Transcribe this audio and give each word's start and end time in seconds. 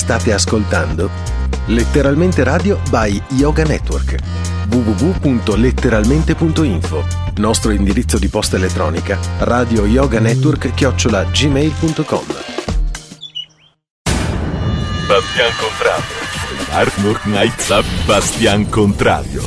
State 0.00 0.32
ascoltando 0.32 1.10
Letteralmente 1.66 2.42
Radio 2.42 2.80
by 2.88 3.22
Yoga 3.32 3.64
Network. 3.64 4.16
www.letteralmente.info 4.70 7.04
Nostro 7.36 7.70
indirizzo 7.70 8.18
di 8.18 8.28
posta 8.28 8.56
elettronica 8.56 9.18
radio 9.40 9.84
yoga 9.84 10.18
network 10.18 10.72
chiocciola 10.72 11.24
gmail.com 11.24 12.24
Bastian 15.06 15.52
Contrario. 15.58 16.18
Artwork 16.70 17.26
Nights 17.26 18.04
Bastian 18.06 18.70
Contrario. 18.70 19.42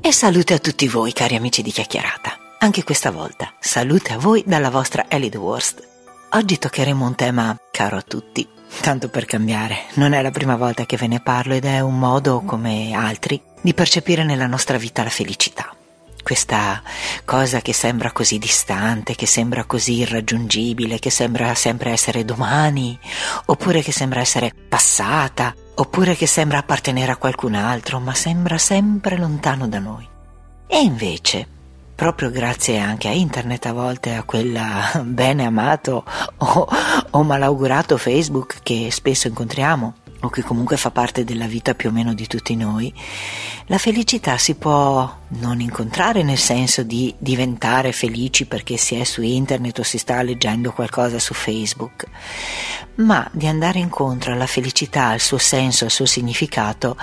E 0.00 0.12
salute 0.12 0.54
a 0.54 0.58
tutti 0.58 0.86
voi 0.86 1.12
cari 1.12 1.34
amici 1.34 1.62
di 1.62 1.72
Chiacchierata. 1.72 2.36
Anche 2.60 2.84
questa 2.84 3.10
volta 3.10 3.52
salute 3.58 4.12
a 4.12 4.18
voi 4.18 4.44
dalla 4.46 4.70
vostra 4.70 5.06
Ellie 5.08 5.28
the 5.28 5.38
Worst. 5.38 5.82
Oggi 6.30 6.56
toccheremo 6.56 7.04
un 7.04 7.16
tema 7.16 7.56
caro 7.72 7.96
a 7.96 8.02
tutti 8.02 8.54
Tanto 8.80 9.08
per 9.08 9.24
cambiare, 9.24 9.86
non 9.94 10.12
è 10.12 10.22
la 10.22 10.30
prima 10.30 10.56
volta 10.56 10.86
che 10.86 10.96
ve 10.96 11.06
ne 11.06 11.20
parlo 11.20 11.54
ed 11.54 11.64
è 11.64 11.80
un 11.80 11.98
modo, 11.98 12.42
come 12.42 12.92
altri, 12.92 13.40
di 13.60 13.74
percepire 13.74 14.24
nella 14.24 14.46
nostra 14.46 14.78
vita 14.78 15.02
la 15.02 15.10
felicità. 15.10 15.74
Questa 16.22 16.82
cosa 17.24 17.60
che 17.60 17.72
sembra 17.72 18.10
così 18.10 18.38
distante, 18.38 19.14
che 19.14 19.26
sembra 19.26 19.64
così 19.64 19.98
irraggiungibile, 19.98 20.98
che 20.98 21.10
sembra 21.10 21.54
sempre 21.54 21.90
essere 21.90 22.24
domani, 22.24 22.98
oppure 23.46 23.80
che 23.80 23.92
sembra 23.92 24.20
essere 24.20 24.52
passata, 24.68 25.54
oppure 25.76 26.16
che 26.16 26.26
sembra 26.26 26.58
appartenere 26.58 27.12
a 27.12 27.16
qualcun 27.16 27.54
altro, 27.54 28.00
ma 28.00 28.14
sembra 28.14 28.58
sempre 28.58 29.16
lontano 29.16 29.68
da 29.68 29.78
noi. 29.78 30.08
E 30.66 30.80
invece, 30.80 31.46
proprio 31.96 32.30
grazie 32.30 32.78
anche 32.78 33.08
a 33.08 33.12
internet 33.12 33.66
a 33.66 33.72
volte, 33.72 34.14
a 34.14 34.22
quel 34.22 34.56
bene 35.02 35.44
amato 35.44 36.04
o, 36.36 36.68
o 37.10 37.22
malaugurato 37.24 37.96
Facebook 37.96 38.58
che 38.62 38.90
spesso 38.92 39.26
incontriamo 39.26 39.94
o 40.20 40.28
che 40.28 40.42
comunque 40.42 40.76
fa 40.76 40.90
parte 40.90 41.24
della 41.24 41.46
vita 41.46 41.74
più 41.74 41.90
o 41.90 41.92
meno 41.92 42.14
di 42.14 42.26
tutti 42.26 42.56
noi, 42.56 42.92
la 43.66 43.78
felicità 43.78 44.38
si 44.38 44.54
può 44.54 45.14
non 45.28 45.60
incontrare 45.60 46.22
nel 46.22 46.38
senso 46.38 46.82
di 46.82 47.14
diventare 47.18 47.92
felici 47.92 48.46
perché 48.46 48.76
si 48.76 48.94
è 48.94 49.04
su 49.04 49.22
internet 49.22 49.78
o 49.78 49.82
si 49.82 49.98
sta 49.98 50.22
leggendo 50.22 50.72
qualcosa 50.72 51.18
su 51.18 51.34
Facebook, 51.34 52.06
ma 52.96 53.28
di 53.32 53.46
andare 53.46 53.78
incontro 53.78 54.32
alla 54.32 54.46
felicità, 54.46 55.08
al 55.08 55.20
suo 55.20 55.38
senso, 55.38 55.84
al 55.84 55.90
suo 55.90 56.06
significato, 56.06 56.96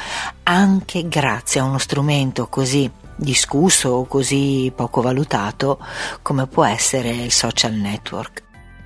anche 0.43 1.07
grazie 1.07 1.61
a 1.61 1.65
uno 1.65 1.77
strumento 1.77 2.47
così 2.47 2.89
discusso 3.15 3.89
o 3.89 4.05
così 4.05 4.71
poco 4.75 5.01
valutato 5.01 5.79
come 6.21 6.47
può 6.47 6.65
essere 6.65 7.09
il 7.09 7.31
social 7.31 7.73
network. 7.73 8.43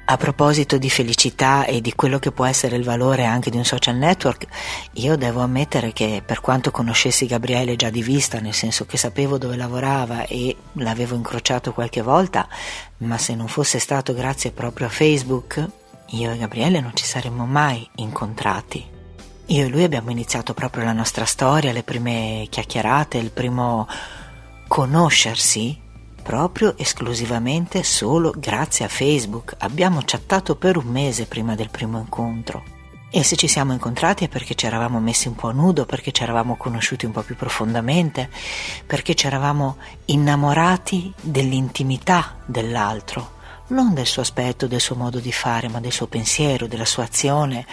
A 0.10 0.16
proposito 0.16 0.78
di 0.78 0.90
felicità 0.90 1.66
e 1.66 1.82
di 1.82 1.94
quello 1.94 2.18
che 2.18 2.32
può 2.32 2.46
essere 2.46 2.78
il 2.78 2.86
valore 2.86 3.26
anche 3.26 3.50
di 3.50 3.58
un 3.58 3.66
social 3.66 3.98
network, 3.98 4.48
io 4.94 5.18
devo 5.18 5.42
ammettere 5.42 5.92
che 5.92 6.24
per 6.26 6.40
quanto 6.40 6.72
conoscessi 6.72 7.26
Gabriele 7.26 7.76
già 7.76 7.90
di 7.90 8.02
vista, 8.02 8.40
nel 8.40 8.54
senso 8.54 8.86
che 8.86 8.96
sapevo 8.96 9.38
dove 9.38 9.58
lavorava 9.58 10.26
e 10.26 10.56
l'avevo 10.74 11.16
incrociato 11.16 11.74
qualche 11.74 12.02
volta, 12.02 12.48
ma 13.00 13.18
se 13.18 13.36
non 13.36 13.50
fosse 13.50 13.80
stato 13.80 14.14
grazie 14.14 14.52
proprio 14.52 14.88
a 14.88 14.92
Facebook, 14.92 15.66
io 16.12 16.32
e 16.32 16.38
Gabriele 16.38 16.80
non 16.80 16.96
ci 16.96 17.04
saremmo 17.04 17.46
mai 17.46 17.86
incontrati. 17.96 18.96
Io 19.48 19.66
e 19.66 19.68
lui 19.68 19.84
abbiamo 19.84 20.10
iniziato 20.10 20.54
proprio 20.54 20.86
la 20.86 20.94
nostra 20.94 21.26
storia, 21.26 21.74
le 21.74 21.84
prime 21.84 22.48
chiacchierate, 22.50 23.18
il 23.18 23.32
primo 23.32 23.88
conoscersi 24.68 25.80
proprio 26.22 26.78
esclusivamente 26.78 27.84
solo 27.84 28.34
grazie 28.36 28.86
a 28.86 28.90
Facebook. 28.90 29.56
Abbiamo 29.60 30.02
chattato 30.06 30.56
per 30.56 30.76
un 30.76 30.88
mese 30.88 31.26
prima 31.26 31.56
del 31.56 31.70
primo 31.70 32.00
incontro. 32.00 32.76
E 33.10 33.24
se 33.24 33.38
ci 33.38 33.48
siamo 33.48 33.72
incontrati 33.72 34.26
è 34.26 34.28
perché 34.28 34.54
ci 34.54 34.66
eravamo 34.66 35.00
messi 35.00 35.30
un 35.30 35.36
po' 35.36 35.48
a 35.48 35.54
nudo, 35.54 35.86
perché 35.86 36.12
ci 36.12 36.24
eravamo 36.24 36.58
conosciuti 36.58 37.06
un 37.06 37.14
po' 37.14 37.22
più 37.22 37.38
profondamente, 37.38 38.30
perché 38.86 39.16
ci 39.16 39.26
eravamo 39.26 39.78
innamorati 40.06 41.14
dell'intimità 41.22 42.36
dell'altro 42.46 43.36
non 43.68 43.94
del 43.94 44.06
suo 44.06 44.22
aspetto, 44.22 44.68
del 44.68 44.80
suo 44.80 44.96
modo 44.96 45.20
di 45.20 45.32
fare, 45.32 45.68
ma 45.68 45.80
del 45.80 45.92
suo 45.92 46.08
pensiero, 46.08 46.68
della 46.68 46.86
sua 46.86 47.04
azione, 47.04 47.66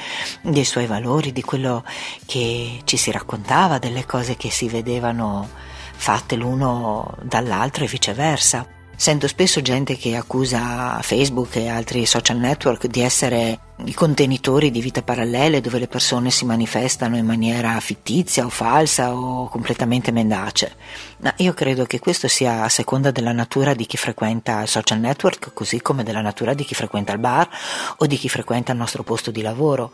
dei 0.42 0.64
suoi 0.64 0.86
valori, 0.86 1.32
di 1.32 1.42
quello 1.42 1.84
che 2.26 2.80
ci 2.84 2.96
si 2.96 3.10
raccontava, 3.12 3.78
delle 3.78 4.04
cose 4.04 4.36
che 4.36 4.50
si 4.50 4.68
vedevano 4.68 5.48
fatte 5.96 6.36
l'uno 6.36 7.16
dall'altro 7.22 7.84
e 7.84 7.88
viceversa. 7.88 8.66
Sento 8.96 9.26
spesso 9.26 9.60
gente 9.60 9.96
che 9.96 10.14
accusa 10.14 11.00
Facebook 11.02 11.56
e 11.56 11.68
altri 11.68 12.06
social 12.06 12.38
network 12.38 12.86
di 12.86 13.00
essere 13.00 13.58
i 13.84 13.92
contenitori 13.92 14.70
di 14.70 14.80
vite 14.80 15.02
parallele 15.02 15.60
dove 15.60 15.80
le 15.80 15.88
persone 15.88 16.30
si 16.30 16.44
manifestano 16.44 17.16
in 17.16 17.26
maniera 17.26 17.80
fittizia 17.80 18.44
o 18.44 18.48
falsa 18.48 19.12
o 19.12 19.48
completamente 19.48 20.12
mendace. 20.12 20.76
Ma 21.18 21.34
io 21.38 21.52
credo 21.54 21.86
che 21.86 21.98
questo 21.98 22.28
sia 22.28 22.62
a 22.62 22.68
seconda 22.68 23.10
della 23.10 23.32
natura 23.32 23.74
di 23.74 23.84
chi 23.84 23.96
frequenta 23.96 24.62
il 24.62 24.68
social 24.68 25.00
network, 25.00 25.52
così 25.52 25.82
come 25.82 26.04
della 26.04 26.20
natura 26.20 26.54
di 26.54 26.64
chi 26.64 26.74
frequenta 26.74 27.12
il 27.12 27.18
bar 27.18 27.48
o 27.96 28.06
di 28.06 28.16
chi 28.16 28.28
frequenta 28.28 28.70
il 28.70 28.78
nostro 28.78 29.02
posto 29.02 29.32
di 29.32 29.42
lavoro. 29.42 29.90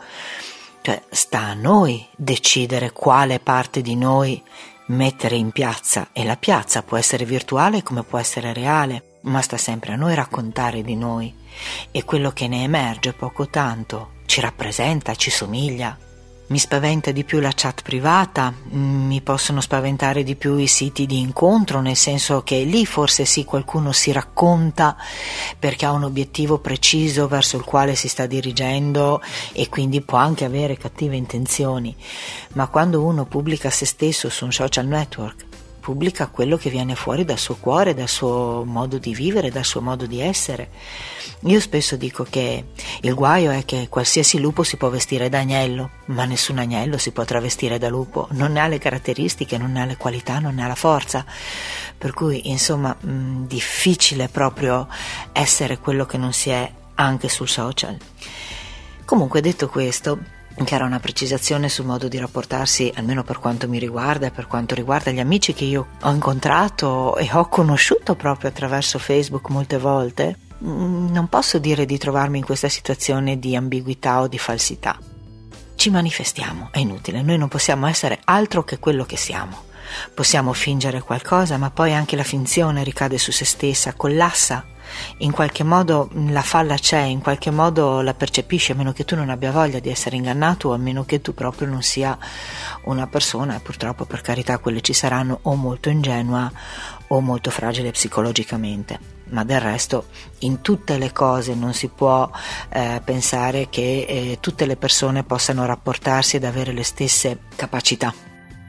Cioè, 0.83 1.03
sta 1.09 1.41
a 1.41 1.55
noi 1.55 2.07
decidere 2.15 2.93
quale 2.93 3.39
parte 3.39 3.81
di 3.81 3.97
noi 3.97 4.43
mettere 4.91 5.37
in 5.37 5.51
piazza 5.51 6.09
e 6.13 6.25
la 6.25 6.37
piazza 6.37 6.83
può 6.83 6.97
essere 6.97 7.25
virtuale 7.25 7.83
come 7.83 8.03
può 8.03 8.19
essere 8.19 8.53
reale, 8.53 9.19
ma 9.23 9.41
sta 9.41 9.57
sempre 9.57 9.93
a 9.93 9.97
noi 9.97 10.15
raccontare 10.15 10.83
di 10.83 10.97
noi. 10.97 11.35
E 11.91 12.05
quello 12.05 12.31
che 12.31 12.49
ne 12.49 12.63
emerge 12.63 13.13
poco 13.13 13.49
tanto. 13.49 14.19
Ci 14.27 14.41
rappresenta, 14.41 15.15
ci 15.15 15.31
somiglia, 15.31 15.97
mi 16.51 16.59
spaventa 16.59 17.13
di 17.13 17.23
più 17.23 17.39
la 17.39 17.53
chat 17.55 17.83
privata, 17.83 18.53
mi 18.71 19.21
possono 19.21 19.61
spaventare 19.61 20.25
di 20.25 20.35
più 20.35 20.57
i 20.57 20.67
siti 20.67 21.07
di 21.07 21.21
incontro, 21.21 21.81
nel 21.81 21.95
senso 21.95 22.43
che 22.43 22.63
lì 22.65 22.85
forse 22.87 23.25
sì 23.25 23.45
qualcuno 23.45 23.93
si 23.93 24.11
racconta 24.11 24.97
perché 25.59 25.87
ha 25.87 25.93
un 25.93 26.05
obiettivo 26.05 26.59
preciso 26.59 27.29
verso 27.29 27.57
il 27.57 27.63
quale 27.63 27.95
si 27.95 28.09
sta 28.09 28.27
dirigendo 28.27 29.23
e 29.53 29.69
quindi 29.69 30.01
può 30.01 30.19
anche 30.19 30.45
avere 30.45 30.77
cattive 30.77 31.15
intenzioni, 31.15 31.95
ma 32.55 32.67
quando 32.67 33.05
uno 33.05 33.27
pubblica 33.27 33.71
se 33.71 33.87
stesso 33.87 34.29
su 34.29 34.45
un 34.45 34.53
social 34.53 34.87
network 34.87 35.49
pubblica 35.81 36.29
quello 36.29 36.57
che 36.57 36.71
viene 36.71 36.95
fuori 36.95 37.25
dal 37.25 37.39
suo 37.39 37.57
cuore, 37.57 37.95
dal 37.95 38.09
suo 38.09 38.63
modo 38.65 38.99
di 38.99 39.13
vivere, 39.15 39.51
dal 39.51 39.65
suo 39.65 39.81
modo 39.81 40.07
di 40.07 40.21
essere. 40.21 40.71
Io 41.45 41.59
spesso 41.59 41.97
dico 41.97 42.25
che 42.29 42.67
il 43.01 43.15
guaio 43.15 43.51
è 43.51 43.65
che 43.65 43.89
qualsiasi 43.89 44.39
lupo 44.39 44.63
si 44.63 44.77
può 44.77 44.91
vestire 44.91 45.29
da 45.29 45.39
agnello, 45.39 45.91
ma 46.07 46.25
nessun 46.27 46.59
agnello 46.59 46.99
si 46.99 47.11
può 47.11 47.25
travestire 47.25 47.79
da 47.79 47.89
lupo, 47.89 48.29
non 48.33 48.57
ha 48.57 48.69
le 48.69 48.79
caratteristiche, 48.79 49.59
non 49.59 49.77
ha 49.77 49.85
le 49.85 49.97
qualità, 49.97 50.39
non 50.39 50.59
ha 50.59 50.67
la 50.67 50.75
forza. 50.75 51.25
Per 51.97 52.13
cui, 52.13 52.51
insomma, 52.51 52.95
mh, 52.95 53.47
difficile 53.47 54.29
proprio 54.29 54.87
essere 55.33 55.79
quello 55.79 56.07
che 56.07 56.19
non 56.19 56.33
si 56.33 56.51
è 56.51 56.71
anche 56.95 57.29
sul 57.29 57.49
social. 57.49 57.97
Comunque, 59.05 59.41
detto 59.41 59.69
questo, 59.69 60.19
che 60.65 60.75
era 60.75 60.85
una 60.85 61.01
precisazione 61.01 61.69
sul 61.69 61.87
modo 61.87 62.09
di 62.09 62.19
rapportarsi, 62.19 62.93
almeno 62.97 63.23
per 63.23 63.39
quanto 63.39 63.69
mi 63.69 63.79
riguarda 63.79 64.27
e 64.27 64.31
per 64.31 64.47
quanto 64.47 64.75
riguarda 64.75 65.11
gli 65.11 65.21
amici 65.21 65.53
che 65.53 65.65
io 65.65 65.89
ho 66.01 66.11
incontrato 66.11 67.17
e 67.17 67.29
ho 67.33 67.49
conosciuto 67.49 68.15
proprio 68.15 68.51
attraverso 68.51 68.99
Facebook 68.99 69.49
molte 69.49 69.79
volte, 69.79 70.37
mm, 70.63 71.11
non 71.11 71.29
posso 71.29 71.59
dire 71.59 71.87
di 71.87 71.99
trovarmi 71.99 72.39
in 72.39 72.45
questa 72.45 72.69
situazione 72.69 73.39
di 73.39 73.57
ambiguità 73.57 74.21
o 74.21 74.29
di 74.29 74.39
falsità. 74.39 74.99
Ci 75.75 75.91
manifestiamo, 75.91 76.69
è 76.73 76.79
inutile, 76.79 77.23
noi 77.23 77.39
non 77.39 77.49
possiamo 77.49 77.87
essere 77.87 78.21
altro 78.25 78.65
che 78.65 78.79
quello 78.79 79.05
che 79.05 79.17
siamo. 79.17 79.69
Possiamo 80.15 80.53
fingere 80.53 81.01
qualcosa, 81.01 81.57
ma 81.57 81.71
poi 81.71 81.95
anche 81.95 82.17
la 82.17 82.23
finzione 82.23 82.85
ricade 82.85 83.19
su 83.19 83.33
se 83.33 83.45
stessa, 83.45 83.95
collassa 83.95 84.65
in 85.19 85.31
qualche 85.33 85.65
modo 85.65 86.09
la 86.13 86.43
falla 86.43 86.77
c'è, 86.77 87.01
in 87.01 87.21
qualche 87.21 87.51
modo 87.51 88.01
la 88.01 88.15
percepisci, 88.15 88.73
a 88.73 88.75
meno 88.75 88.93
che 88.93 89.05
tu 89.05 89.17
non 89.17 89.31
abbia 89.31 89.53
voglia 89.53 89.79
di 89.79 89.91
essere 89.91 90.17
ingannato 90.17 90.69
o 90.69 90.75
a 90.75 90.79
meno 90.79 91.05
che 91.05 91.21
tu 91.21 91.35
proprio 91.35 91.69
non 91.69 91.83
sia 91.83 92.17
una 92.85 93.07
persona, 93.07 93.57
e 93.57 93.61
purtroppo 93.61 94.05
per 94.05 94.21
carità 94.21 94.59
quelle 94.59 94.81
ci 94.81 94.93
saranno, 94.93 95.39
o 95.43 95.55
molto 95.55 95.89
ingenua 95.89 96.51
o 97.09 97.21
molto 97.21 97.51
fragile 97.51 97.91
psicologicamente. 97.91 99.19
Ma 99.31 99.45
del 99.45 99.61
resto 99.61 100.07
in 100.41 100.61
tutte 100.61 100.99
le 100.99 101.13
cose 101.13 101.55
non 101.55 101.73
si 101.73 101.89
può 101.89 102.29
eh, 102.69 103.01
pensare 103.05 103.69
che 103.69 104.07
eh, 104.09 104.39
tutte 104.41 104.67
le 104.67 104.77
persone 104.77 105.23
possano 105.23 105.65
rapportarsi 105.67 106.37
ed 106.37 106.45
avere 106.45 106.73
le 106.73 106.83
stesse 106.83 107.39
capacità. 107.55 108.13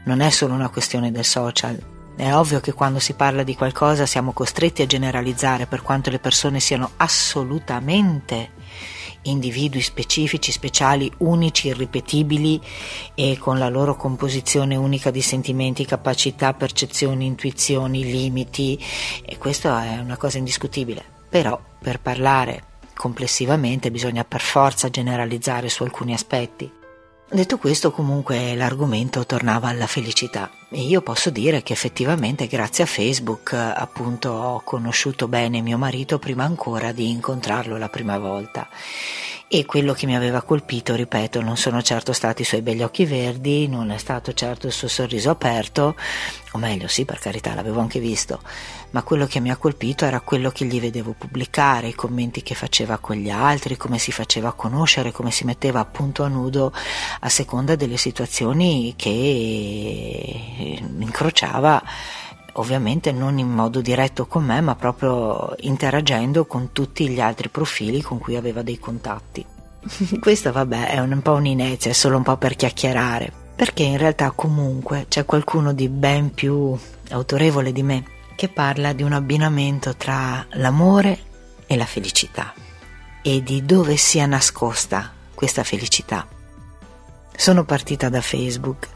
Non 0.03 0.21
è 0.21 0.29
solo 0.29 0.53
una 0.53 0.69
questione 0.69 1.11
del 1.11 1.25
social, 1.25 1.79
è 2.15 2.33
ovvio 2.33 2.59
che 2.59 2.73
quando 2.73 2.99
si 2.99 3.13
parla 3.13 3.43
di 3.43 3.55
qualcosa 3.55 4.05
siamo 4.05 4.33
costretti 4.33 4.81
a 4.81 4.85
generalizzare 4.85 5.65
per 5.65 5.81
quanto 5.81 6.09
le 6.09 6.19
persone 6.19 6.59
siano 6.59 6.91
assolutamente 6.97 8.51
individui 9.23 9.81
specifici, 9.81 10.51
speciali, 10.51 11.11
unici, 11.17 11.67
irripetibili 11.67 12.59
e 13.13 13.37
con 13.37 13.59
la 13.59 13.69
loro 13.69 13.95
composizione 13.95 14.75
unica 14.75 15.11
di 15.11 15.21
sentimenti, 15.21 15.85
capacità, 15.85 16.53
percezioni, 16.53 17.25
intuizioni, 17.25 18.03
limiti 18.03 18.79
e 19.23 19.37
questo 19.37 19.75
è 19.75 19.99
una 19.99 20.17
cosa 20.17 20.37
indiscutibile. 20.37 21.03
Però 21.29 21.59
per 21.79 21.99
parlare 21.99 22.63
complessivamente 22.95 23.91
bisogna 23.91 24.23
per 24.23 24.41
forza 24.41 24.89
generalizzare 24.89 25.69
su 25.69 25.83
alcuni 25.83 26.13
aspetti. 26.13 26.80
Detto 27.33 27.57
questo, 27.57 27.91
comunque 27.91 28.55
l'argomento 28.55 29.25
tornava 29.25 29.69
alla 29.69 29.87
felicità. 29.87 30.51
E 30.69 30.81
io 30.81 31.01
posso 31.01 31.29
dire 31.29 31.63
che 31.63 31.71
effettivamente 31.71 32.45
grazie 32.45 32.83
a 32.83 32.87
Facebook 32.87 33.53
appunto 33.53 34.31
ho 34.31 34.61
conosciuto 34.65 35.29
bene 35.29 35.61
mio 35.61 35.77
marito 35.77 36.19
prima 36.19 36.43
ancora 36.43 36.91
di 36.91 37.09
incontrarlo 37.09 37.77
la 37.77 37.87
prima 37.87 38.17
volta 38.17 38.67
e 39.53 39.65
quello 39.65 39.91
che 39.91 40.05
mi 40.05 40.15
aveva 40.15 40.43
colpito, 40.43 40.95
ripeto, 40.95 41.41
non 41.41 41.57
sono 41.57 41.81
certo 41.81 42.13
stati 42.13 42.43
i 42.43 42.45
suoi 42.45 42.61
begli 42.61 42.83
occhi 42.83 43.03
verdi, 43.03 43.67
non 43.67 43.91
è 43.91 43.97
stato 43.97 44.31
certo 44.31 44.67
il 44.67 44.71
suo 44.71 44.87
sorriso 44.87 45.29
aperto, 45.29 45.97
o 46.53 46.57
meglio 46.57 46.87
sì, 46.87 47.03
per 47.03 47.19
carità, 47.19 47.53
l'avevo 47.53 47.81
anche 47.81 47.99
visto, 47.99 48.39
ma 48.91 49.03
quello 49.03 49.25
che 49.25 49.41
mi 49.41 49.51
ha 49.51 49.57
colpito 49.57 50.05
era 50.05 50.21
quello 50.21 50.51
che 50.51 50.63
gli 50.63 50.79
vedevo 50.79 51.15
pubblicare, 51.17 51.89
i 51.89 51.93
commenti 51.93 52.43
che 52.43 52.55
faceva 52.55 52.97
con 52.99 53.17
gli 53.17 53.29
altri, 53.29 53.75
come 53.75 53.97
si 53.97 54.13
faceva 54.13 54.53
conoscere, 54.53 55.11
come 55.11 55.31
si 55.31 55.43
metteva 55.43 55.81
appunto 55.81 56.23
a 56.23 56.29
nudo 56.29 56.71
a 57.19 57.27
seconda 57.27 57.75
delle 57.75 57.97
situazioni 57.97 58.93
che 58.95 60.79
incrociava 60.97 61.83
ovviamente 62.53 63.11
non 63.11 63.37
in 63.37 63.49
modo 63.49 63.81
diretto 63.81 64.25
con 64.27 64.43
me, 64.43 64.61
ma 64.61 64.75
proprio 64.75 65.55
interagendo 65.59 66.45
con 66.45 66.71
tutti 66.71 67.07
gli 67.09 67.21
altri 67.21 67.49
profili 67.49 68.01
con 68.01 68.19
cui 68.19 68.35
aveva 68.35 68.61
dei 68.61 68.79
contatti. 68.79 69.45
Questo 70.19 70.51
vabbè 70.51 70.89
è 70.89 70.99
un 70.99 71.21
po' 71.21 71.33
un'inezia, 71.33 71.91
è 71.91 71.93
solo 71.93 72.17
un 72.17 72.23
po' 72.23 72.37
per 72.37 72.55
chiacchierare, 72.55 73.31
perché 73.55 73.83
in 73.83 73.97
realtà 73.97 74.31
comunque 74.31 75.05
c'è 75.07 75.25
qualcuno 75.25 75.73
di 75.73 75.89
ben 75.89 76.33
più 76.33 76.77
autorevole 77.09 77.71
di 77.71 77.83
me 77.83 78.03
che 78.35 78.47
parla 78.49 78.93
di 78.93 79.03
un 79.03 79.13
abbinamento 79.13 79.95
tra 79.95 80.45
l'amore 80.51 81.19
e 81.67 81.77
la 81.77 81.85
felicità 81.85 82.53
e 83.21 83.43
di 83.43 83.63
dove 83.65 83.97
sia 83.97 84.25
nascosta 84.25 85.11
questa 85.35 85.63
felicità. 85.63 86.27
Sono 87.35 87.63
partita 87.65 88.09
da 88.09 88.21
Facebook 88.21 88.87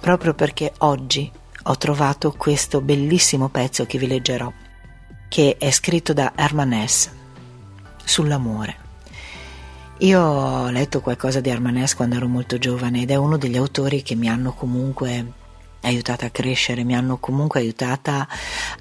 proprio 0.00 0.34
perché 0.34 0.72
oggi 0.78 1.30
ho 1.66 1.76
trovato 1.76 2.32
questo 2.36 2.80
bellissimo 2.80 3.48
pezzo 3.48 3.86
che 3.86 3.98
vi 3.98 4.06
leggerò, 4.06 4.52
che 5.28 5.56
è 5.58 5.70
scritto 5.70 6.12
da 6.12 6.32
Herman 6.36 6.72
Hesse 6.72 7.10
sull'amore. 8.04 8.76
Io 9.98 10.20
ho 10.20 10.70
letto 10.70 11.00
qualcosa 11.00 11.40
di 11.40 11.48
Herman 11.48 11.78
Hesse 11.78 11.96
quando 11.96 12.16
ero 12.16 12.28
molto 12.28 12.58
giovane 12.58 13.02
ed 13.02 13.10
è 13.10 13.14
uno 13.14 13.38
degli 13.38 13.56
autori 13.56 14.02
che 14.02 14.14
mi 14.14 14.28
hanno 14.28 14.52
comunque 14.52 15.42
aiutata 15.84 16.26
a 16.26 16.30
crescere, 16.30 16.84
mi 16.84 16.94
hanno 16.94 17.18
comunque 17.18 17.60
aiutata 17.60 18.26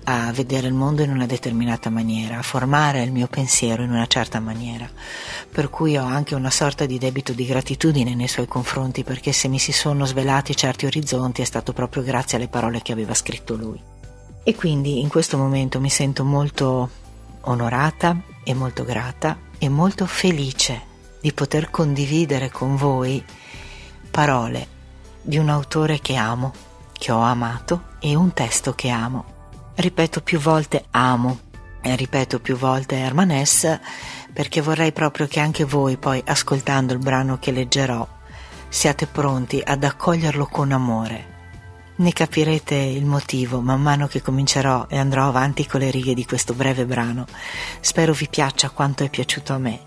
a 0.05 0.31
vedere 0.31 0.67
il 0.67 0.73
mondo 0.73 1.01
in 1.01 1.11
una 1.11 1.25
determinata 1.25 1.89
maniera, 1.89 2.37
a 2.37 2.41
formare 2.41 3.03
il 3.03 3.11
mio 3.11 3.27
pensiero 3.27 3.83
in 3.83 3.91
una 3.91 4.07
certa 4.07 4.39
maniera. 4.39 4.89
Per 5.51 5.69
cui 5.69 5.97
ho 5.97 6.05
anche 6.05 6.35
una 6.35 6.49
sorta 6.49 6.85
di 6.85 6.97
debito 6.97 7.33
di 7.33 7.45
gratitudine 7.45 8.15
nei 8.15 8.27
suoi 8.27 8.47
confronti, 8.47 9.03
perché 9.03 9.31
se 9.31 9.47
mi 9.47 9.59
si 9.59 9.71
sono 9.71 10.05
svelati 10.05 10.55
certi 10.55 10.85
orizzonti 10.85 11.41
è 11.41 11.45
stato 11.45 11.73
proprio 11.73 12.03
grazie 12.03 12.37
alle 12.37 12.47
parole 12.47 12.81
che 12.81 12.91
aveva 12.91 13.13
scritto 13.13 13.55
lui. 13.55 13.81
E 14.43 14.55
quindi 14.55 14.99
in 14.99 15.07
questo 15.07 15.37
momento 15.37 15.79
mi 15.79 15.89
sento 15.89 16.23
molto 16.23 16.89
onorata 17.41 18.21
e 18.43 18.53
molto 18.53 18.83
grata 18.83 19.37
e 19.57 19.69
molto 19.69 20.05
felice 20.05 20.91
di 21.21 21.31
poter 21.31 21.69
condividere 21.69 22.49
con 22.51 22.75
voi 22.75 23.23
parole 24.11 24.67
di 25.21 25.37
un 25.37 25.47
autore 25.47 25.99
che 25.99 26.15
amo 26.15 26.53
che 27.03 27.11
ho 27.11 27.19
amato 27.19 27.95
e 27.99 28.15
un 28.15 28.31
testo 28.31 28.71
che 28.75 28.87
amo. 28.87 29.25
Ripeto 29.75 30.21
più 30.21 30.39
volte 30.39 30.85
amo 30.91 31.37
e 31.81 31.97
ripeto 31.97 32.39
più 32.39 32.55
volte 32.55 32.95
Herman 32.95 33.43
perché 34.31 34.61
vorrei 34.61 34.93
proprio 34.93 35.27
che 35.27 35.41
anche 35.41 35.65
voi 35.65 35.97
poi 35.97 36.23
ascoltando 36.25 36.93
il 36.93 36.99
brano 36.99 37.39
che 37.39 37.51
leggerò 37.51 38.07
siate 38.69 39.05
pronti 39.05 39.61
ad 39.61 39.83
accoglierlo 39.83 40.45
con 40.45 40.71
amore. 40.71 41.32
Ne 41.95 42.11
capirete 42.11 42.73
il 42.73 43.05
motivo 43.05 43.61
man 43.61 43.79
mano 43.79 44.07
che 44.07 44.21
comincerò 44.21 44.87
e 44.89 44.97
andrò 44.97 45.27
avanti 45.27 45.67
con 45.67 45.79
le 45.79 45.91
righe 45.91 46.15
di 46.15 46.25
questo 46.25 46.55
breve 46.55 46.85
brano. 46.85 47.27
Spero 47.81 48.13
vi 48.13 48.27
piaccia 48.27 48.71
quanto 48.71 49.03
è 49.03 49.09
piaciuto 49.09 49.53
a 49.53 49.59
me 49.59 49.81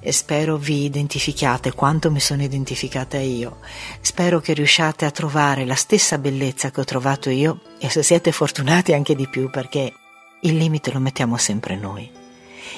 e 0.00 0.10
spero 0.10 0.56
vi 0.56 0.84
identifichiate 0.84 1.72
quanto 1.72 2.10
mi 2.10 2.18
sono 2.18 2.42
identificata 2.42 3.18
io. 3.18 3.58
Spero 4.00 4.40
che 4.40 4.52
riusciate 4.52 5.04
a 5.04 5.12
trovare 5.12 5.64
la 5.64 5.76
stessa 5.76 6.18
bellezza 6.18 6.72
che 6.72 6.80
ho 6.80 6.84
trovato 6.84 7.30
io 7.30 7.60
e 7.78 7.88
se 7.88 8.02
siete 8.02 8.32
fortunati 8.32 8.92
anche 8.92 9.14
di 9.14 9.28
più 9.28 9.48
perché 9.48 9.92
il 10.40 10.56
limite 10.56 10.90
lo 10.90 10.98
mettiamo 10.98 11.36
sempre 11.36 11.76
noi. 11.76 12.10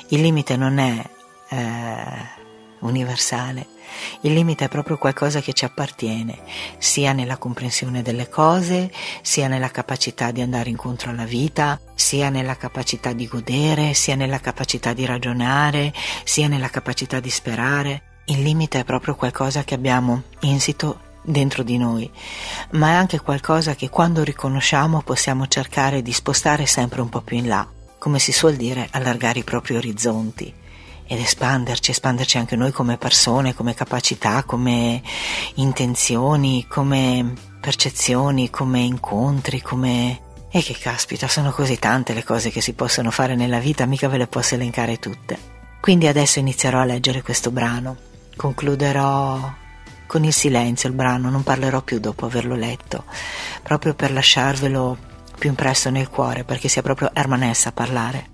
Il 0.09 0.21
limite 0.21 0.55
non 0.57 0.79
è 0.79 1.03
eh, 1.49 2.36
universale. 2.81 3.75
Il 4.23 4.33
limite 4.33 4.67
è 4.67 4.69
proprio 4.69 4.99
qualcosa 4.99 5.41
che 5.41 5.53
ci 5.53 5.65
appartiene, 5.65 6.39
sia 6.79 7.13
nella 7.13 7.37
comprensione 7.37 8.03
delle 8.03 8.29
cose, 8.29 8.91
sia 9.23 9.49
nella 9.49 9.71
capacità 9.71 10.31
di 10.31 10.41
andare 10.41 10.71
incontro 10.71 11.11
alla 11.11 11.25
vita, 11.25 11.81
sia 11.95 12.29
nella 12.29 12.57
capacità 12.57 13.13
di 13.13 13.27
godere, 13.27 13.95
sia 13.95 14.15
nella 14.15 14.41
capacità 14.41 14.93
di 14.93 15.07
ragionare, 15.07 15.93
sia 16.25 16.49
nella 16.49 16.69
capacità 16.69 17.21
di 17.21 17.31
sperare. 17.31 18.03
Il 18.27 18.43
limite 18.43 18.81
è 18.81 18.85
proprio 18.85 19.15
qualcosa 19.15 19.63
che 19.63 19.75
abbiamo 19.75 20.25
insito 20.41 21.01
dentro 21.23 21.63
di 21.63 21.77
noi, 21.79 22.11
ma 22.73 22.89
è 22.89 22.95
anche 22.95 23.21
qualcosa 23.21 23.75
che 23.75 23.89
quando 23.89 24.23
riconosciamo 24.23 25.03
possiamo 25.03 25.47
cercare 25.47 26.03
di 26.03 26.13
spostare 26.13 26.67
sempre 26.67 27.01
un 27.01 27.09
po' 27.09 27.21
più 27.21 27.37
in 27.37 27.49
là, 27.49 27.67
come 27.99 28.19
si 28.19 28.33
suol 28.33 28.55
dire, 28.55 28.89
allargare 28.91 29.41
i 29.41 29.45
propri 29.45 29.77
orizzonti 29.77 30.65
ed 31.07 31.21
espanderci, 31.21 31.91
espanderci 31.91 32.39
anche 32.39 32.57
noi 32.57 32.73
come 32.73 32.97
persone, 32.99 33.55
come 33.55 33.75
capacità, 33.75 34.43
come 34.45 35.03
intenzioni, 35.55 36.67
come 36.69 37.33
percezioni, 37.61 38.51
come 38.51 38.81
incontri, 38.81 39.61
come... 39.61 40.21
E 40.51 40.63
che 40.63 40.77
caspita, 40.79 41.29
sono 41.29 41.51
così 41.51 41.79
tante 41.79 42.15
le 42.15 42.25
cose 42.25 42.51
che 42.51 42.61
si 42.61 42.73
possono 42.73 43.11
fare 43.11 43.35
nella 43.35 43.59
vita, 43.59 43.85
mica 43.85 44.09
ve 44.09 44.17
le 44.17 44.27
posso 44.27 44.55
elencare 44.55 44.99
tutte. 44.99 45.39
Quindi 45.81 46.07
adesso 46.07 46.39
inizierò 46.39 46.81
a 46.81 46.85
leggere 46.85 47.23
questo 47.23 47.51
brano. 47.51 47.97
Concluderò 48.35 49.53
con 50.07 50.25
il 50.25 50.33
silenzio 50.33 50.89
il 50.89 50.95
brano, 50.95 51.31
non 51.31 51.43
parlerò 51.43 51.83
più 51.83 51.99
dopo 51.99 52.27
averlo 52.27 52.55
letto, 52.55 53.05
proprio 53.63 53.95
per 53.95 54.13
lasciarvelo 54.13 54.97
più 55.39 55.51
impresso 55.51 55.91
nel 55.91 56.09
cuore, 56.09 56.45
perché 56.45 56.69
sia 56.69 56.83
proprio 56.83 57.11
Hermanessa 57.13 57.69
a 57.69 57.73
parlare. 57.73 58.31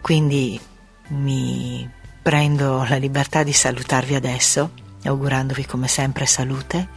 Quindi 0.00 0.60
mi 1.08 1.90
prendo 2.24 2.86
la 2.88 2.96
libertà 2.96 3.42
di 3.42 3.52
salutarvi 3.52 4.14
adesso, 4.14 4.70
augurandovi 5.04 5.66
come 5.66 5.88
sempre 5.88 6.24
salute 6.24 6.88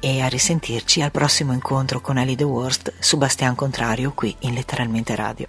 e 0.00 0.20
a 0.20 0.26
risentirci 0.26 1.00
al 1.00 1.12
prossimo 1.12 1.52
incontro 1.52 2.00
con 2.00 2.16
Ali 2.16 2.34
The 2.34 2.42
Worst 2.42 2.92
su 2.98 3.18
Bastian 3.18 3.54
Contrario 3.54 4.10
qui 4.10 4.34
in 4.40 4.54
Letteralmente 4.54 5.14
Radio. 5.14 5.46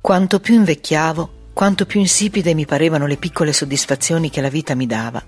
Quanto 0.00 0.40
più 0.40 0.56
invecchiavo, 0.56 1.50
quanto 1.52 1.86
più 1.86 2.00
insipide 2.00 2.54
mi 2.54 2.66
parevano 2.66 3.06
le 3.06 3.18
piccole 3.18 3.52
soddisfazioni 3.52 4.30
che 4.30 4.40
la 4.40 4.50
vita 4.50 4.74
mi 4.74 4.86
dava, 4.86 5.24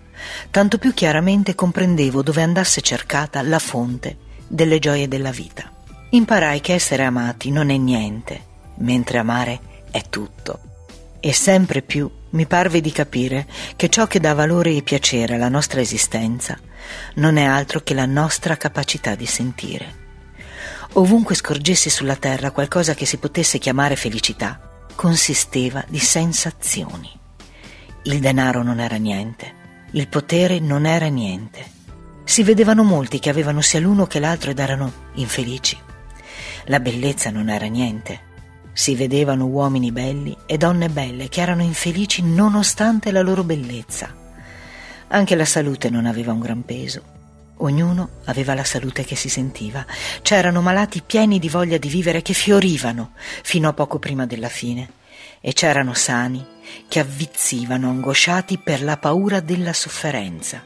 tanto 0.50 0.78
più 0.78 0.92
chiaramente 0.92 1.54
comprendevo 1.54 2.24
dove 2.24 2.42
andasse 2.42 2.80
cercata 2.80 3.40
la 3.42 3.60
fonte 3.60 4.16
delle 4.48 4.80
gioie 4.80 5.06
della 5.06 5.30
vita. 5.30 5.70
Imparai 6.10 6.60
che 6.60 6.74
essere 6.74 7.04
amati 7.04 7.52
non 7.52 7.70
è 7.70 7.76
niente, 7.76 8.44
mentre 8.78 9.18
amare 9.18 9.60
è 9.92 10.02
tutto. 10.10 10.58
E 11.20 11.32
sempre 11.32 11.82
più 11.82 12.10
mi 12.30 12.46
parve 12.46 12.80
di 12.80 12.92
capire 12.92 13.46
che 13.76 13.88
ciò 13.88 14.06
che 14.06 14.20
dà 14.20 14.34
valore 14.34 14.74
e 14.74 14.82
piacere 14.82 15.34
alla 15.34 15.48
nostra 15.48 15.80
esistenza 15.80 16.58
non 17.14 17.36
è 17.36 17.44
altro 17.44 17.80
che 17.80 17.94
la 17.94 18.06
nostra 18.06 18.56
capacità 18.56 19.14
di 19.14 19.26
sentire. 19.26 20.06
Ovunque 20.94 21.34
scorgessi 21.34 21.90
sulla 21.90 22.16
terra 22.16 22.50
qualcosa 22.50 22.94
che 22.94 23.06
si 23.06 23.18
potesse 23.18 23.58
chiamare 23.58 23.96
felicità, 23.96 24.86
consisteva 24.94 25.84
di 25.88 25.98
sensazioni. 25.98 27.10
Il 28.04 28.20
denaro 28.20 28.62
non 28.62 28.80
era 28.80 28.96
niente, 28.96 29.54
il 29.92 30.08
potere 30.08 30.60
non 30.60 30.86
era 30.86 31.06
niente. 31.06 31.76
Si 32.24 32.42
vedevano 32.42 32.82
molti 32.82 33.18
che 33.18 33.30
avevano 33.30 33.60
sia 33.60 33.80
l'uno 33.80 34.06
che 34.06 34.18
l'altro 34.18 34.50
ed 34.50 34.58
erano 34.58 34.92
infelici. 35.14 35.78
La 36.66 36.80
bellezza 36.80 37.30
non 37.30 37.48
era 37.48 37.66
niente, 37.66 38.20
si 38.78 38.94
vedevano 38.94 39.46
uomini 39.46 39.90
belli 39.90 40.36
e 40.46 40.56
donne 40.56 40.88
belle 40.88 41.28
che 41.28 41.40
erano 41.40 41.62
infelici 41.64 42.22
nonostante 42.22 43.10
la 43.10 43.22
loro 43.22 43.42
bellezza. 43.42 44.14
Anche 45.08 45.34
la 45.34 45.44
salute 45.44 45.90
non 45.90 46.06
aveva 46.06 46.30
un 46.30 46.38
gran 46.38 46.64
peso. 46.64 47.02
Ognuno 47.56 48.20
aveva 48.26 48.54
la 48.54 48.62
salute 48.62 49.02
che 49.02 49.16
si 49.16 49.28
sentiva. 49.28 49.84
C'erano 50.22 50.62
malati 50.62 51.02
pieni 51.04 51.40
di 51.40 51.48
voglia 51.48 51.76
di 51.76 51.88
vivere 51.88 52.22
che 52.22 52.34
fiorivano 52.34 53.14
fino 53.42 53.68
a 53.68 53.72
poco 53.72 53.98
prima 53.98 54.26
della 54.26 54.48
fine. 54.48 54.88
E 55.40 55.52
c'erano 55.54 55.92
sani 55.92 56.46
che 56.86 57.00
avvizzivano 57.00 57.88
angosciati 57.88 58.58
per 58.58 58.84
la 58.84 58.96
paura 58.96 59.40
della 59.40 59.72
sofferenza. 59.72 60.62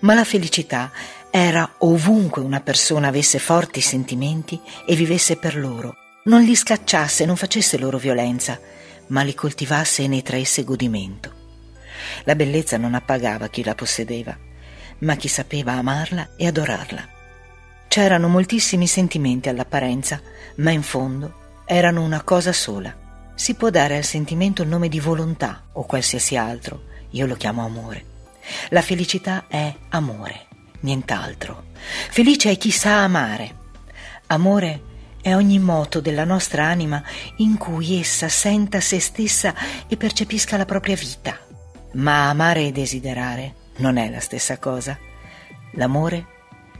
Ma 0.00 0.12
la 0.12 0.24
felicità 0.24 0.92
era 1.30 1.76
ovunque 1.78 2.42
una 2.42 2.60
persona 2.60 3.08
avesse 3.08 3.38
forti 3.38 3.80
sentimenti 3.80 4.60
e 4.86 4.94
vivesse 4.94 5.36
per 5.36 5.56
loro 5.56 5.96
non 6.24 6.42
li 6.42 6.54
scacciasse, 6.54 7.24
non 7.24 7.36
facesse 7.36 7.78
loro 7.78 7.98
violenza, 7.98 8.58
ma 9.08 9.22
li 9.22 9.34
coltivasse 9.34 10.04
e 10.04 10.08
ne 10.08 10.22
traesse 10.22 10.64
godimento. 10.64 11.42
La 12.24 12.34
bellezza 12.34 12.78
non 12.78 12.94
appagava 12.94 13.48
chi 13.48 13.62
la 13.62 13.74
possedeva, 13.74 14.36
ma 15.00 15.16
chi 15.16 15.28
sapeva 15.28 15.72
amarla 15.72 16.30
e 16.36 16.46
adorarla. 16.46 17.08
C'erano 17.88 18.28
moltissimi 18.28 18.86
sentimenti 18.86 19.48
all'apparenza, 19.48 20.20
ma 20.56 20.70
in 20.70 20.82
fondo 20.82 21.62
erano 21.66 22.02
una 22.02 22.22
cosa 22.22 22.52
sola. 22.52 23.02
Si 23.34 23.54
può 23.54 23.68
dare 23.70 23.96
al 23.96 24.04
sentimento 24.04 24.62
il 24.62 24.68
nome 24.68 24.88
di 24.88 25.00
volontà 25.00 25.66
o 25.72 25.84
qualsiasi 25.84 26.36
altro, 26.36 26.84
io 27.10 27.26
lo 27.26 27.34
chiamo 27.34 27.64
amore. 27.64 28.12
La 28.70 28.82
felicità 28.82 29.44
è 29.46 29.74
amore, 29.90 30.46
nient'altro. 30.80 31.64
Felice 32.10 32.50
è 32.50 32.56
chi 32.56 32.70
sa 32.70 33.02
amare. 33.02 33.62
Amore 34.28 34.92
è 35.24 35.34
ogni 35.34 35.58
moto 35.58 36.00
della 36.02 36.24
nostra 36.24 36.66
anima 36.66 37.02
in 37.36 37.56
cui 37.56 37.98
essa 37.98 38.28
senta 38.28 38.78
se 38.78 39.00
stessa 39.00 39.54
e 39.88 39.96
percepisca 39.96 40.58
la 40.58 40.66
propria 40.66 40.96
vita. 40.96 41.38
Ma 41.92 42.28
amare 42.28 42.66
e 42.66 42.72
desiderare 42.72 43.54
non 43.76 43.96
è 43.96 44.10
la 44.10 44.20
stessa 44.20 44.58
cosa. 44.58 44.98
L'amore 45.76 46.26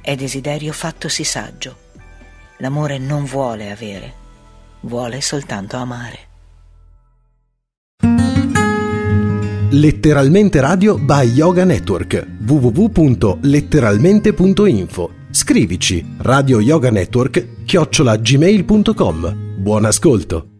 è 0.02 0.14
desiderio 0.14 0.74
fattosi 0.74 1.24
saggio. 1.24 1.74
L'amore 2.58 2.98
non 2.98 3.24
vuole 3.24 3.70
avere, 3.70 4.12
vuole 4.80 5.22
soltanto 5.22 5.78
amare. 5.78 6.18
Letteralmente 9.70 10.60
Radio 10.60 10.98
by 10.98 11.30
Yoga 11.30 11.64
Network 11.64 12.26
www.letteralmente.info 12.46 15.22
Scrivici 15.34 16.14
Radio 16.18 16.60
Yoga 16.60 16.92
Network 16.92 17.64
chiocciola 17.64 18.16
gmail.com 18.16 19.56
Buon 19.58 19.84
ascolto! 19.84 20.53